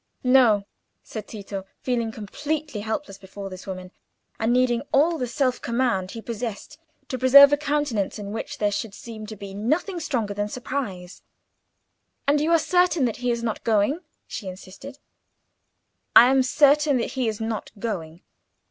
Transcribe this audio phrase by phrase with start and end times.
[0.23, 0.65] "No,"
[1.03, 3.91] said Tito, feeling completely helpless before this woman,
[4.39, 8.71] and needing all the self command he possessed to preserve a countenance in which there
[8.71, 11.21] should seem to be nothing stronger than surprise.
[12.27, 14.97] "And you are certain that he is not going?" she insisted.
[16.15, 18.23] "I am certain that he is not going."